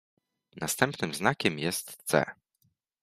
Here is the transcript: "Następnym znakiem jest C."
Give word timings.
"Następnym 0.61 1.13
znakiem 1.13 1.59
jest 1.59 2.01
C." 2.05 2.25